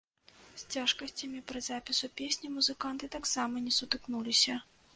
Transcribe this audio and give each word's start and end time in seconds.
З 0.59 0.71
цяжкасцямі 0.75 1.41
пры 1.51 1.61
запісу 1.67 2.09
песні 2.21 2.51
музыканты 2.57 3.13
таксама 3.17 3.65
не 3.69 3.75
сутыкнуліся. 3.79 4.57